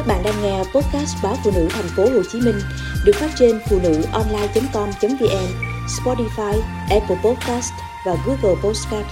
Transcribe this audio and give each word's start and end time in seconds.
Các 0.00 0.06
bạn 0.06 0.22
đang 0.24 0.42
nghe 0.42 0.58
podcast 0.58 1.16
báo 1.22 1.36
phụ 1.44 1.50
nữ 1.54 1.68
thành 1.70 1.88
phố 1.96 2.02
Hồ 2.02 2.22
Chí 2.32 2.40
Minh 2.40 2.54
được 3.04 3.12
phát 3.14 3.30
trên 3.38 3.60
phụ 3.70 3.78
nữ 3.82 4.02
online.com.vn, 4.12 5.46
Spotify, 5.86 6.60
Apple 6.90 7.16
Podcast 7.24 7.72
và 8.06 8.16
Google 8.26 8.60
Podcast. 8.62 9.06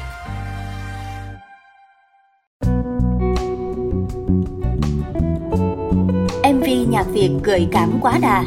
MV 6.54 6.90
nhạc 6.90 7.06
Việt 7.12 7.30
gợi 7.44 7.68
cảm 7.72 7.98
quá 8.00 8.18
đà 8.22 8.44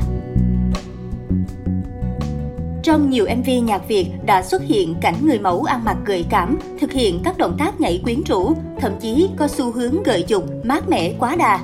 trong 2.84 3.10
nhiều 3.10 3.26
MV 3.38 3.50
nhạc 3.64 3.88
Việt 3.88 4.08
đã 4.26 4.44
xuất 4.44 4.62
hiện 4.62 4.96
cảnh 5.02 5.16
người 5.22 5.40
mẫu 5.40 5.64
ăn 5.64 5.86
mặc 5.86 5.98
gợi 6.06 6.26
cảm, 6.30 6.60
thực 6.80 6.92
hiện 6.92 7.22
các 7.24 7.38
động 7.38 7.56
tác 7.60 7.82
nhảy 7.82 8.02
quyến 8.04 8.22
rũ, 8.24 8.54
thậm 8.80 8.92
chí 9.00 9.30
có 9.38 9.48
xu 9.48 9.72
hướng 9.72 10.04
gợi 10.04 10.26
dục, 10.28 10.44
mát 10.64 10.90
mẻ 10.90 11.14
quá 11.20 11.36
đà. 11.36 11.60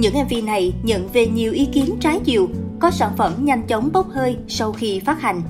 Những 0.00 0.14
MV 0.14 0.44
này 0.44 0.72
nhận 0.82 1.08
về 1.12 1.26
nhiều 1.26 1.52
ý 1.52 1.68
kiến 1.72 1.96
trái 2.00 2.20
chiều, 2.24 2.48
có 2.80 2.90
sản 2.90 3.10
phẩm 3.16 3.32
nhanh 3.38 3.62
chóng 3.66 3.90
bốc 3.92 4.06
hơi 4.10 4.36
sau 4.48 4.72
khi 4.72 5.00
phát 5.00 5.20
hành. 5.20 5.42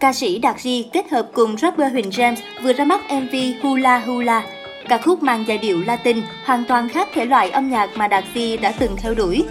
Ca 0.00 0.12
sĩ 0.12 0.38
Đạt 0.38 0.60
Di 0.60 0.82
kết 0.92 1.10
hợp 1.10 1.30
cùng 1.34 1.56
rapper 1.56 1.92
Huỳnh 1.92 2.10
James 2.10 2.36
vừa 2.62 2.72
ra 2.72 2.84
mắt 2.84 3.00
MV 3.10 3.34
Hula 3.62 3.98
Hula. 3.98 4.46
Ca 4.88 4.98
khúc 4.98 5.22
mang 5.22 5.44
giai 5.48 5.58
điệu 5.58 5.82
Latin, 5.86 6.22
hoàn 6.44 6.64
toàn 6.64 6.88
khác 6.88 7.08
thể 7.14 7.24
loại 7.24 7.50
âm 7.50 7.70
nhạc 7.70 7.90
mà 7.96 8.08
Đạt 8.08 8.24
Di 8.34 8.56
đã 8.56 8.72
từng 8.78 8.96
theo 8.96 9.14
đuổi. 9.14 9.44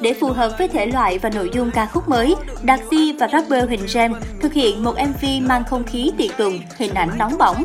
Để 0.00 0.14
phù 0.14 0.28
hợp 0.28 0.52
với 0.58 0.68
thể 0.68 0.86
loại 0.86 1.18
và 1.18 1.30
nội 1.30 1.50
dung 1.54 1.70
ca 1.70 1.86
khúc 1.86 2.08
mới, 2.08 2.34
Đạt 2.62 2.80
Di 2.90 3.12
và 3.12 3.28
rapper 3.32 3.68
Huỳnh 3.68 3.84
James 3.86 4.14
thực 4.40 4.52
hiện 4.52 4.84
một 4.84 4.94
MV 5.08 5.48
mang 5.48 5.64
không 5.64 5.84
khí 5.84 6.10
tiệc 6.18 6.36
tùng, 6.36 6.58
hình 6.76 6.94
ảnh 6.94 7.18
nóng 7.18 7.38
bỏng. 7.38 7.64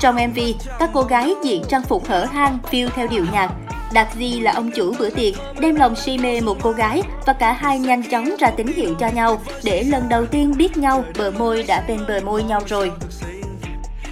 Trong 0.00 0.14
MV, 0.14 0.38
các 0.78 0.90
cô 0.92 1.02
gái 1.02 1.34
diện 1.44 1.62
trang 1.68 1.82
phục 1.82 2.08
hở 2.08 2.24
hang, 2.24 2.58
phiêu 2.70 2.88
theo 2.94 3.06
điệu 3.06 3.24
nhạc, 3.32 3.50
Đạt 3.92 4.08
Di 4.18 4.40
là 4.40 4.52
ông 4.52 4.70
chủ 4.70 4.94
bữa 4.98 5.10
tiệc, 5.10 5.34
đem 5.60 5.74
lòng 5.74 5.96
si 5.96 6.18
mê 6.18 6.40
một 6.40 6.56
cô 6.62 6.70
gái 6.70 7.02
và 7.26 7.32
cả 7.32 7.52
hai 7.52 7.78
nhanh 7.78 8.02
chóng 8.10 8.30
ra 8.38 8.50
tín 8.50 8.66
hiệu 8.66 8.94
cho 8.94 9.08
nhau 9.08 9.40
để 9.64 9.82
lần 9.82 10.08
đầu 10.08 10.26
tiên 10.26 10.54
biết 10.56 10.76
nhau 10.76 11.04
bờ 11.18 11.30
môi 11.30 11.62
đã 11.62 11.84
bên 11.88 12.00
bờ 12.08 12.20
môi 12.24 12.42
nhau 12.42 12.60
rồi. 12.66 12.92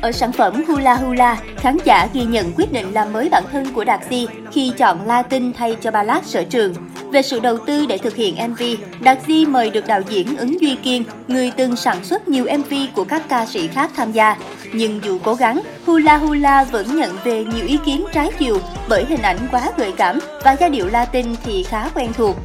Ở 0.00 0.12
sản 0.12 0.32
phẩm 0.32 0.64
Hula 0.68 0.94
Hula, 0.94 1.40
khán 1.56 1.76
giả 1.84 2.08
ghi 2.12 2.24
nhận 2.24 2.52
quyết 2.56 2.72
định 2.72 2.92
làm 2.92 3.12
mới 3.12 3.28
bản 3.28 3.44
thân 3.52 3.72
của 3.74 3.84
Đạt 3.84 4.00
Di 4.10 4.26
khi 4.52 4.72
chọn 4.78 5.06
Latin 5.06 5.52
thay 5.52 5.76
cho 5.80 5.90
ballad 5.90 6.26
sở 6.26 6.44
trường. 6.44 6.74
Về 7.12 7.22
sự 7.22 7.40
đầu 7.40 7.58
tư 7.58 7.86
để 7.86 7.98
thực 7.98 8.16
hiện 8.16 8.36
MV, 8.50 8.62
Đạt 9.00 9.18
Di 9.26 9.46
mời 9.46 9.70
được 9.70 9.86
đạo 9.86 10.00
diễn 10.08 10.36
Ứng 10.36 10.60
Duy 10.60 10.76
Kiên, 10.76 11.04
người 11.28 11.52
từng 11.56 11.76
sản 11.76 12.04
xuất 12.04 12.28
nhiều 12.28 12.46
MV 12.58 12.74
của 12.94 13.04
các 13.04 13.22
ca 13.28 13.46
sĩ 13.46 13.68
khác 13.68 13.90
tham 13.96 14.12
gia. 14.12 14.36
Nhưng 14.72 15.00
dù 15.04 15.18
cố 15.24 15.34
gắng, 15.34 15.60
Hula 15.86 16.16
Hula 16.16 16.64
vẫn 16.64 16.96
nhận 16.96 17.16
về 17.24 17.44
nhiều 17.44 17.66
ý 17.66 17.78
kiến 17.86 18.04
trái 18.12 18.30
chiều 18.38 18.58
bởi 18.88 19.04
hình 19.04 19.22
ảnh 19.22 19.38
quá 19.50 19.72
gợi 19.76 19.92
cảm 19.96 20.18
và 20.44 20.56
giai 20.60 20.70
điệu 20.70 20.86
Latin 20.86 21.26
thì 21.44 21.62
khá 21.62 21.88
quen 21.94 22.12
thuộc. 22.12 22.36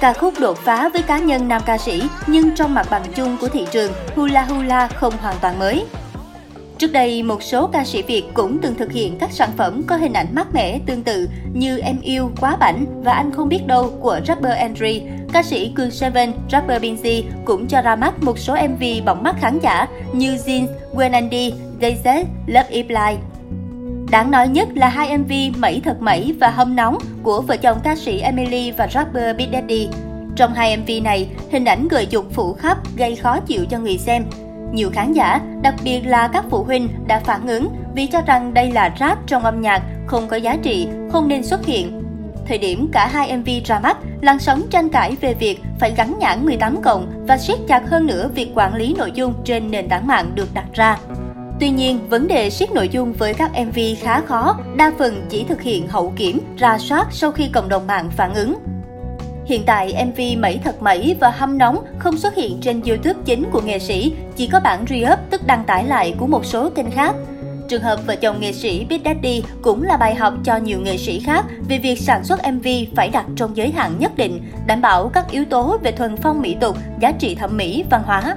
Ca 0.00 0.12
khúc 0.12 0.34
đột 0.40 0.58
phá 0.58 0.88
với 0.88 1.02
cá 1.02 1.18
nhân 1.18 1.48
nam 1.48 1.62
ca 1.66 1.78
sĩ, 1.78 2.02
nhưng 2.26 2.54
trong 2.56 2.74
mặt 2.74 2.86
bằng 2.90 3.02
chung 3.14 3.36
của 3.40 3.48
thị 3.48 3.66
trường, 3.70 3.92
Hula 4.16 4.42
Hula 4.42 4.88
không 4.88 5.14
hoàn 5.22 5.36
toàn 5.40 5.58
mới. 5.58 5.84
Trước 6.80 6.92
đây, 6.92 7.22
một 7.22 7.42
số 7.42 7.66
ca 7.66 7.84
sĩ 7.84 8.02
Việt 8.02 8.24
cũng 8.34 8.58
từng 8.62 8.74
thực 8.74 8.92
hiện 8.92 9.18
các 9.18 9.32
sản 9.32 9.50
phẩm 9.56 9.82
có 9.86 9.96
hình 9.96 10.12
ảnh 10.12 10.26
mát 10.32 10.54
mẻ 10.54 10.78
tương 10.86 11.02
tự 11.02 11.28
như 11.52 11.78
Em 11.78 12.00
yêu, 12.00 12.30
Quá 12.40 12.56
bảnh 12.56 13.02
và 13.04 13.12
Anh 13.12 13.30
không 13.32 13.48
biết 13.48 13.66
đâu 13.66 13.90
của 14.00 14.20
rapper 14.26 14.56
Andre. 14.58 14.92
Ca 15.32 15.42
sĩ 15.42 15.72
Cương 15.76 15.90
Seven, 15.90 16.32
rapper 16.50 16.82
Binzy 16.82 17.22
cũng 17.44 17.66
cho 17.66 17.82
ra 17.82 17.96
mắt 17.96 18.22
một 18.22 18.38
số 18.38 18.56
MV 18.68 18.82
bỏng 19.04 19.22
mắt 19.22 19.36
khán 19.40 19.58
giả 19.58 19.88
như 20.12 20.36
Jeans, 20.36 20.66
When 20.94 21.12
Andy, 21.12 21.52
DayZ, 21.80 22.24
Love 22.46 22.70
If 22.70 22.84
Lie. 22.88 23.20
Đáng 24.10 24.30
nói 24.30 24.48
nhất 24.48 24.68
là 24.74 24.88
hai 24.88 25.18
MV 25.18 25.32
Mẩy 25.58 25.80
thật 25.84 25.96
mẩy 26.00 26.34
và 26.40 26.50
Hâm 26.50 26.76
nóng 26.76 26.98
của 27.22 27.40
vợ 27.40 27.56
chồng 27.56 27.78
ca 27.84 27.96
sĩ 27.96 28.20
Emily 28.20 28.70
và 28.70 28.88
rapper 28.94 29.36
Big 29.36 29.48
Daddy. 29.52 29.88
Trong 30.36 30.54
hai 30.54 30.76
MV 30.76 30.90
này, 31.04 31.28
hình 31.50 31.64
ảnh 31.64 31.88
gợi 31.88 32.06
dục 32.10 32.26
phủ 32.32 32.52
khắp 32.52 32.78
gây 32.96 33.16
khó 33.16 33.40
chịu 33.40 33.64
cho 33.70 33.78
người 33.78 33.98
xem. 33.98 34.24
Nhiều 34.72 34.90
khán 34.92 35.12
giả, 35.12 35.40
đặc 35.62 35.74
biệt 35.84 36.00
là 36.06 36.28
các 36.28 36.44
phụ 36.50 36.64
huynh 36.64 36.88
đã 37.06 37.20
phản 37.20 37.46
ứng 37.46 37.68
vì 37.94 38.06
cho 38.06 38.20
rằng 38.26 38.54
đây 38.54 38.70
là 38.70 38.94
rap 39.00 39.18
trong 39.26 39.44
âm 39.44 39.60
nhạc, 39.60 39.82
không 40.06 40.28
có 40.28 40.36
giá 40.36 40.56
trị, 40.62 40.88
không 41.12 41.28
nên 41.28 41.42
xuất 41.42 41.66
hiện. 41.66 42.02
Thời 42.46 42.58
điểm 42.58 42.88
cả 42.92 43.06
hai 43.06 43.36
MV 43.36 43.48
ra 43.64 43.80
mắt, 43.80 43.96
làn 44.20 44.38
sóng 44.38 44.62
tranh 44.70 44.88
cãi 44.88 45.16
về 45.20 45.34
việc 45.34 45.60
phải 45.80 45.94
gắn 45.96 46.14
nhãn 46.18 46.44
18 46.44 46.82
cộng 46.82 47.24
và 47.26 47.38
siết 47.38 47.58
chặt 47.68 47.82
hơn 47.88 48.06
nữa 48.06 48.30
việc 48.34 48.50
quản 48.54 48.74
lý 48.74 48.94
nội 48.98 49.12
dung 49.14 49.34
trên 49.44 49.70
nền 49.70 49.88
tảng 49.88 50.06
mạng 50.06 50.30
được 50.34 50.54
đặt 50.54 50.66
ra. 50.74 50.98
Tuy 51.60 51.70
nhiên, 51.70 52.08
vấn 52.08 52.28
đề 52.28 52.50
siết 52.50 52.72
nội 52.72 52.88
dung 52.88 53.12
với 53.12 53.34
các 53.34 53.50
MV 53.66 53.78
khá 54.00 54.20
khó, 54.20 54.56
đa 54.76 54.92
phần 54.98 55.26
chỉ 55.28 55.44
thực 55.44 55.62
hiện 55.62 55.88
hậu 55.88 56.12
kiểm, 56.16 56.40
ra 56.58 56.78
soát 56.78 57.06
sau 57.10 57.32
khi 57.32 57.48
cộng 57.52 57.68
đồng 57.68 57.86
mạng 57.86 58.10
phản 58.10 58.34
ứng. 58.34 58.54
Hiện 59.50 59.62
tại, 59.66 60.06
MV 60.06 60.40
Mẩy 60.42 60.60
Thật 60.64 60.82
Mẩy 60.82 61.16
và 61.20 61.30
Hâm 61.30 61.58
Nóng 61.58 61.84
không 61.98 62.18
xuất 62.18 62.34
hiện 62.34 62.58
trên 62.60 62.80
YouTube 62.82 63.20
chính 63.24 63.44
của 63.52 63.60
nghệ 63.60 63.78
sĩ, 63.78 64.12
chỉ 64.36 64.46
có 64.46 64.60
bản 64.60 64.84
re-up 64.88 65.16
tức 65.30 65.46
đăng 65.46 65.64
tải 65.64 65.84
lại 65.84 66.14
của 66.18 66.26
một 66.26 66.44
số 66.44 66.70
kênh 66.70 66.90
khác. 66.90 67.14
Trường 67.68 67.82
hợp 67.82 68.06
vợ 68.06 68.16
chồng 68.16 68.40
nghệ 68.40 68.52
sĩ 68.52 68.86
Big 68.88 69.00
Daddy 69.04 69.42
cũng 69.62 69.82
là 69.82 69.96
bài 69.96 70.14
học 70.14 70.34
cho 70.44 70.56
nhiều 70.56 70.80
nghệ 70.80 70.96
sĩ 70.96 71.20
khác 71.20 71.44
về 71.68 71.78
việc 71.78 71.98
sản 71.98 72.24
xuất 72.24 72.40
MV 72.52 72.66
phải 72.96 73.08
đặt 73.08 73.26
trong 73.36 73.56
giới 73.56 73.70
hạn 73.70 73.92
nhất 73.98 74.16
định, 74.16 74.40
đảm 74.66 74.80
bảo 74.80 75.08
các 75.08 75.30
yếu 75.30 75.44
tố 75.44 75.78
về 75.82 75.92
thuần 75.92 76.16
phong 76.16 76.40
mỹ 76.40 76.56
tục, 76.60 76.76
giá 77.00 77.12
trị 77.12 77.34
thẩm 77.34 77.56
mỹ, 77.56 77.84
văn 77.90 78.02
hóa. 78.06 78.36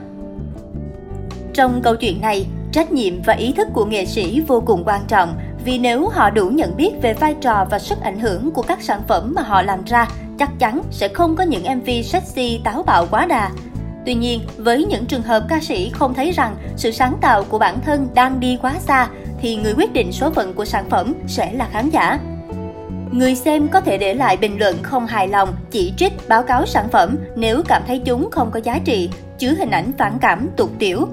Trong 1.54 1.82
câu 1.84 1.96
chuyện 1.96 2.22
này, 2.22 2.46
trách 2.72 2.92
nhiệm 2.92 3.22
và 3.22 3.34
ý 3.34 3.52
thức 3.52 3.68
của 3.74 3.86
nghệ 3.86 4.06
sĩ 4.06 4.42
vô 4.48 4.64
cùng 4.66 4.84
quan 4.86 5.02
trọng 5.08 5.36
vì 5.66 5.78
nếu 5.78 6.10
họ 6.10 6.30
đủ 6.30 6.50
nhận 6.50 6.78
biết 6.78 6.92
về 7.02 7.14
vai 7.14 7.36
trò 7.42 7.66
và 7.70 7.80
sức 7.80 8.02
ảnh 8.02 8.20
hưởng 8.20 8.52
của 8.52 8.62
các 8.62 8.82
sản 8.82 9.02
phẩm 9.08 9.34
mà 9.36 9.42
họ 9.42 9.62
làm 9.62 9.84
ra 9.86 10.08
chắc 10.40 10.50
chắn 10.60 10.82
sẽ 10.92 11.08
không 11.08 11.36
có 11.36 11.44
những 11.44 11.64
MV 11.78 11.90
sexy 12.04 12.62
táo 12.64 12.84
bạo 12.84 13.08
quá 13.12 13.26
đà. 13.26 13.50
Tuy 14.06 14.14
nhiên, 14.14 14.42
với 14.58 14.86
những 14.86 15.06
trường 15.06 15.22
hợp 15.22 15.46
ca 15.50 15.60
sĩ 15.60 15.90
không 15.90 16.14
thấy 16.14 16.32
rằng 16.32 16.56
sự 16.76 16.92
sáng 16.92 17.18
tạo 17.22 17.44
của 17.44 17.60
bản 17.60 17.80
thân 17.86 18.08
đang 18.14 18.40
đi 18.40 18.58
quá 18.62 18.74
xa, 18.80 19.08
thì 19.42 19.56
người 19.56 19.74
quyết 19.78 19.94
định 19.94 20.12
số 20.12 20.30
phận 20.30 20.54
của 20.54 20.66
sản 20.66 20.90
phẩm 20.90 21.14
sẽ 21.28 21.54
là 21.54 21.68
khán 21.72 21.90
giả. 21.90 22.20
Người 23.12 23.36
xem 23.36 23.68
có 23.68 23.82
thể 23.82 23.98
để 23.98 24.14
lại 24.14 24.38
bình 24.38 24.60
luận 24.60 24.76
không 24.82 25.06
hài 25.06 25.28
lòng, 25.28 25.54
chỉ 25.72 25.94
trích, 25.98 26.14
báo 26.28 26.44
cáo 26.44 26.66
sản 26.66 26.90
phẩm 26.90 27.18
nếu 27.36 27.64
cảm 27.68 27.82
thấy 27.88 28.02
chúng 28.06 28.32
không 28.32 28.52
có 28.52 28.60
giá 28.64 28.80
trị, 28.86 29.10
chứa 29.38 29.54
hình 29.58 29.72
ảnh 29.72 29.92
phản 29.98 30.18
cảm, 30.22 30.50
tục 30.58 30.72
tiểu. 30.80 31.08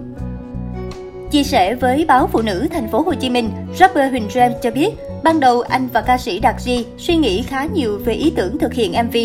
Chia 1.31 1.43
sẻ 1.43 1.75
với 1.75 2.05
báo 2.09 2.27
Phụ 2.33 2.43
nữ 2.43 2.67
thành 2.73 2.89
phố 2.89 3.03
Hồ 3.03 3.15
Chí 3.15 3.31
Minh, 3.31 3.51
rapper 3.79 4.11
Huỳnh 4.11 4.29
James 4.29 4.53
cho 4.63 4.71
biết 4.71 4.91
Ban 5.23 5.41
đầu 5.41 5.61
anh 5.61 5.89
và 5.93 6.01
ca 6.01 6.19
sĩ 6.19 6.39
Đạt 6.39 6.61
Di 6.61 6.85
suy 6.99 7.17
nghĩ 7.17 7.43
khá 7.43 7.67
nhiều 7.75 7.99
về 8.05 8.15
ý 8.15 8.33
tưởng 8.37 8.59
thực 8.59 8.75
hiện 8.75 8.93
MV. 8.93 9.17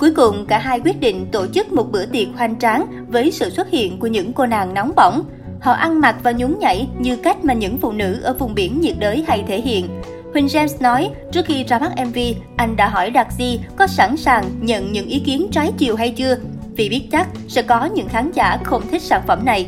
Cuối 0.00 0.10
cùng, 0.14 0.46
cả 0.46 0.58
hai 0.58 0.80
quyết 0.80 1.00
định 1.00 1.26
tổ 1.32 1.46
chức 1.46 1.72
một 1.72 1.92
bữa 1.92 2.06
tiệc 2.06 2.28
hoành 2.36 2.58
tráng 2.58 2.86
với 3.08 3.30
sự 3.30 3.50
xuất 3.50 3.70
hiện 3.70 3.98
của 3.98 4.06
những 4.06 4.32
cô 4.32 4.46
nàng 4.46 4.74
nóng 4.74 4.92
bỏng. 4.96 5.24
Họ 5.60 5.72
ăn 5.72 6.00
mặc 6.00 6.16
và 6.22 6.32
nhún 6.32 6.58
nhảy 6.58 6.88
như 6.98 7.16
cách 7.16 7.44
mà 7.44 7.54
những 7.54 7.78
phụ 7.78 7.92
nữ 7.92 8.20
ở 8.22 8.32
vùng 8.32 8.54
biển 8.54 8.80
nhiệt 8.80 8.94
đới 8.98 9.24
hay 9.28 9.44
thể 9.46 9.60
hiện. 9.60 9.88
Huỳnh 10.32 10.46
James 10.46 10.76
nói, 10.80 11.10
trước 11.32 11.46
khi 11.46 11.64
ra 11.64 11.78
mắt 11.78 11.92
MV, 12.06 12.18
anh 12.56 12.76
đã 12.76 12.88
hỏi 12.88 13.10
Đạt 13.10 13.26
Di 13.38 13.58
có 13.76 13.86
sẵn 13.86 14.16
sàng 14.16 14.44
nhận 14.60 14.92
những 14.92 15.06
ý 15.06 15.18
kiến 15.18 15.46
trái 15.52 15.72
chiều 15.78 15.96
hay 15.96 16.10
chưa, 16.10 16.36
vì 16.76 16.88
biết 16.88 17.02
chắc 17.12 17.28
sẽ 17.48 17.62
có 17.62 17.84
những 17.84 18.08
khán 18.08 18.30
giả 18.32 18.58
không 18.64 18.82
thích 18.90 19.02
sản 19.02 19.22
phẩm 19.26 19.44
này. 19.44 19.66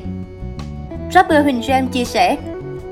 Rapper 1.10 1.42
Huỳnh 1.42 1.62
Gem 1.66 1.88
chia 1.88 2.04
sẻ, 2.04 2.36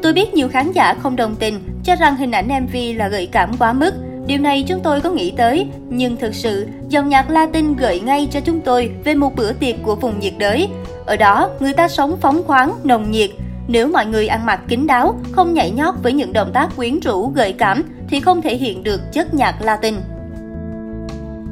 Tôi 0.04 0.12
biết 0.12 0.34
nhiều 0.34 0.48
khán 0.48 0.72
giả 0.72 0.94
không 0.94 1.16
đồng 1.16 1.36
tình, 1.36 1.60
cho 1.84 1.94
rằng 1.96 2.16
hình 2.16 2.30
ảnh 2.30 2.48
MV 2.48 2.76
là 2.96 3.08
gợi 3.08 3.28
cảm 3.32 3.56
quá 3.58 3.72
mức. 3.72 3.94
Điều 4.26 4.38
này 4.38 4.64
chúng 4.68 4.80
tôi 4.80 5.00
có 5.00 5.10
nghĩ 5.10 5.32
tới, 5.36 5.66
nhưng 5.88 6.16
thực 6.16 6.34
sự, 6.34 6.66
dòng 6.88 7.08
nhạc 7.08 7.30
Latin 7.30 7.76
gợi 7.76 8.00
ngay 8.00 8.28
cho 8.30 8.40
chúng 8.40 8.60
tôi 8.60 8.90
về 9.04 9.14
một 9.14 9.36
bữa 9.36 9.52
tiệc 9.52 9.74
của 9.82 9.96
vùng 9.96 10.20
nhiệt 10.20 10.32
đới. 10.38 10.68
Ở 11.06 11.16
đó, 11.16 11.50
người 11.60 11.72
ta 11.72 11.88
sống 11.88 12.16
phóng 12.20 12.42
khoáng, 12.46 12.72
nồng 12.84 13.10
nhiệt. 13.10 13.30
Nếu 13.68 13.88
mọi 13.88 14.06
người 14.06 14.26
ăn 14.26 14.46
mặc 14.46 14.60
kín 14.68 14.86
đáo, 14.86 15.20
không 15.32 15.54
nhảy 15.54 15.70
nhót 15.70 15.94
với 16.02 16.12
những 16.12 16.32
động 16.32 16.50
tác 16.54 16.76
quyến 16.76 17.00
rũ, 17.00 17.28
gợi 17.28 17.52
cảm, 17.52 17.82
thì 18.08 18.20
không 18.20 18.42
thể 18.42 18.56
hiện 18.56 18.82
được 18.82 19.00
chất 19.12 19.34
nhạc 19.34 19.62
Latin. 19.62 19.94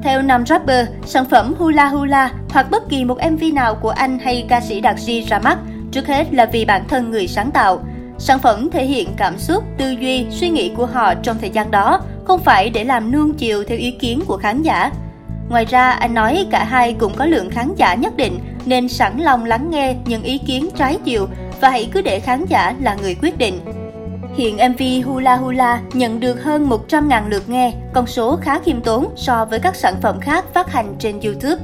Theo 0.03 0.23
nam 0.23 0.47
rapper, 0.47 0.87
sản 1.06 1.25
phẩm 1.31 1.55
Hula 1.59 1.88
Hula 1.88 2.32
hoặc 2.50 2.70
bất 2.70 2.88
kỳ 2.88 3.05
một 3.05 3.19
MV 3.32 3.43
nào 3.55 3.75
của 3.75 3.91
anh 3.91 4.19
hay 4.19 4.47
ca 4.49 4.61
sĩ 4.61 4.81
Đạt 4.81 4.97
G 5.06 5.11
ra 5.29 5.38
mắt, 5.38 5.59
trước 5.93 6.06
hết 6.06 6.35
là 6.35 6.47
vì 6.47 6.65
bản 6.65 6.89
thân 6.89 7.11
người 7.11 7.29
sáng 7.29 7.50
tạo– 7.50 7.81
Sản 8.25 8.39
phẩm 8.39 8.71
thể 8.71 8.85
hiện 8.87 9.09
cảm 9.17 9.39
xúc, 9.39 9.65
tư 9.79 9.91
duy, 9.91 10.27
suy 10.31 10.49
nghĩ 10.49 10.73
của 10.77 10.87
họ 10.87 11.15
trong 11.15 11.37
thời 11.41 11.50
gian 11.50 11.71
đó, 11.71 12.00
không 12.25 12.41
phải 12.41 12.71
để 12.71 12.85
làm 12.85 13.12
nuông 13.12 13.35
chiều 13.35 13.65
theo 13.65 13.79
ý 13.79 13.91
kiến 13.91 14.21
của 14.27 14.37
khán 14.37 14.62
giả. 14.62 14.93
Ngoài 15.49 15.65
ra, 15.65 15.91
anh 15.91 16.15
nói 16.15 16.47
cả 16.50 16.65
hai 16.65 16.94
cũng 16.94 17.15
có 17.17 17.27
lượng 17.27 17.50
khán 17.50 17.75
giả 17.77 17.94
nhất 17.94 18.17
định 18.17 18.39
nên 18.65 18.89
sẵn 18.89 19.19
lòng 19.19 19.44
lắng 19.44 19.71
nghe 19.71 19.94
những 20.05 20.23
ý 20.23 20.39
kiến 20.39 20.69
trái 20.77 20.99
chiều 21.05 21.29
và 21.61 21.71
hãy 21.71 21.89
cứ 21.93 22.03
để 22.03 22.21
khán 22.21 22.45
giả 22.45 22.75
là 22.81 22.97
người 23.03 23.15
quyết 23.15 23.38
định. 23.38 23.61
Hiện 24.37 24.56
MV 24.56 25.06
Hula 25.06 25.37
Hula 25.37 25.81
nhận 25.93 26.21
được 26.21 26.45
hơn 26.45 26.69
100.000 26.69 27.29
lượt 27.29 27.49
nghe, 27.49 27.73
con 27.93 28.06
số 28.06 28.37
khá 28.37 28.59
khiêm 28.59 28.81
tốn 28.81 29.06
so 29.17 29.45
với 29.45 29.59
các 29.59 29.77
sản 29.77 29.95
phẩm 30.03 30.21
khác 30.21 30.45
phát 30.55 30.73
hành 30.73 30.95
trên 30.99 31.21
YouTube. 31.21 31.62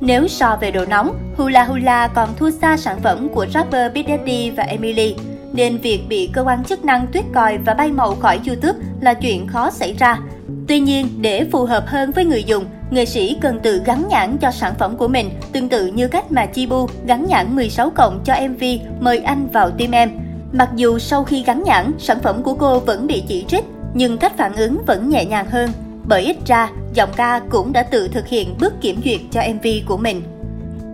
Nếu 0.00 0.28
so 0.28 0.58
về 0.60 0.70
độ 0.70 0.84
nóng, 0.84 1.27
Hula 1.38 1.64
Hula 1.64 2.08
còn 2.08 2.28
thua 2.36 2.50
xa 2.50 2.76
sản 2.76 3.00
phẩm 3.02 3.28
của 3.34 3.46
rapper 3.54 3.92
Big 3.92 4.04
Daddy 4.08 4.50
và 4.50 4.62
Emily 4.62 5.14
nên 5.52 5.78
việc 5.78 6.00
bị 6.08 6.30
cơ 6.32 6.42
quan 6.42 6.64
chức 6.64 6.84
năng 6.84 7.06
tuyết 7.06 7.24
còi 7.34 7.58
và 7.58 7.74
bay 7.74 7.92
màu 7.92 8.14
khỏi 8.14 8.40
YouTube 8.46 8.78
là 9.00 9.14
chuyện 9.14 9.46
khó 9.46 9.70
xảy 9.70 9.92
ra. 9.92 10.18
Tuy 10.68 10.80
nhiên, 10.80 11.08
để 11.20 11.44
phù 11.52 11.64
hợp 11.64 11.84
hơn 11.86 12.12
với 12.12 12.24
người 12.24 12.44
dùng, 12.44 12.64
nghệ 12.90 13.04
sĩ 13.04 13.36
cần 13.40 13.60
tự 13.60 13.82
gắn 13.84 14.04
nhãn 14.08 14.38
cho 14.38 14.50
sản 14.50 14.74
phẩm 14.78 14.96
của 14.96 15.08
mình, 15.08 15.30
tương 15.52 15.68
tự 15.68 15.86
như 15.86 16.08
cách 16.08 16.32
mà 16.32 16.46
Chibu 16.46 16.88
gắn 17.06 17.26
nhãn 17.28 17.56
16 17.56 17.90
cộng 17.90 18.20
cho 18.24 18.34
MV 18.48 18.62
Mời 19.00 19.18
anh 19.18 19.48
vào 19.52 19.70
tim 19.70 19.90
em. 19.90 20.10
Mặc 20.52 20.68
dù 20.76 20.98
sau 20.98 21.24
khi 21.24 21.42
gắn 21.42 21.62
nhãn, 21.62 21.92
sản 21.98 22.18
phẩm 22.22 22.42
của 22.42 22.54
cô 22.54 22.78
vẫn 22.78 23.06
bị 23.06 23.22
chỉ 23.28 23.44
trích, 23.48 23.64
nhưng 23.94 24.18
cách 24.18 24.36
phản 24.36 24.56
ứng 24.56 24.78
vẫn 24.86 25.08
nhẹ 25.08 25.24
nhàng 25.24 25.46
hơn. 25.50 25.70
Bởi 26.04 26.22
ít 26.22 26.36
ra, 26.46 26.70
giọng 26.94 27.10
ca 27.16 27.40
cũng 27.50 27.72
đã 27.72 27.82
tự 27.82 28.08
thực 28.08 28.26
hiện 28.26 28.54
bước 28.60 28.74
kiểm 28.80 29.00
duyệt 29.04 29.20
cho 29.30 29.42
MV 29.54 29.66
của 29.86 29.96
mình. 29.96 30.22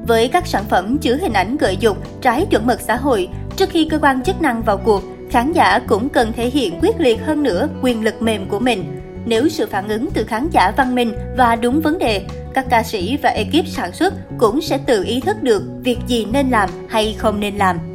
Với 0.07 0.29
các 0.29 0.47
sản 0.47 0.65
phẩm 0.69 0.99
chứa 0.99 1.17
hình 1.17 1.33
ảnh 1.33 1.57
gợi 1.57 1.77
dục, 1.81 1.99
trái 2.21 2.47
chuẩn 2.51 2.67
mực 2.67 2.81
xã 2.81 2.97
hội, 2.97 3.29
trước 3.57 3.71
khi 3.71 3.89
cơ 3.91 3.99
quan 4.03 4.23
chức 4.23 4.41
năng 4.41 4.63
vào 4.63 4.77
cuộc, 4.77 5.03
khán 5.31 5.53
giả 5.53 5.79
cũng 5.79 6.09
cần 6.09 6.33
thể 6.33 6.51
hiện 6.51 6.79
quyết 6.83 7.01
liệt 7.01 7.21
hơn 7.27 7.43
nữa 7.43 7.69
quyền 7.83 8.05
lực 8.05 8.23
mềm 8.23 8.49
của 8.49 8.59
mình. 8.59 9.01
Nếu 9.27 9.49
sự 9.49 9.67
phản 9.67 9.89
ứng 9.89 10.09
từ 10.15 10.25
khán 10.25 10.49
giả 10.53 10.73
văn 10.77 10.95
minh 10.95 11.13
và 11.37 11.57
đúng 11.57 11.81
vấn 11.81 11.99
đề, 11.99 12.23
các 12.55 12.67
ca 12.71 12.83
sĩ 12.83 13.19
và 13.23 13.31
ekip 13.31 13.67
sản 13.67 13.93
xuất 13.93 14.15
cũng 14.39 14.61
sẽ 14.61 14.79
tự 14.79 15.05
ý 15.05 15.21
thức 15.21 15.43
được 15.43 15.63
việc 15.81 15.99
gì 16.07 16.25
nên 16.25 16.51
làm 16.51 16.71
hay 16.89 17.17
không 17.19 17.41
nên 17.41 17.57
làm. 17.57 17.94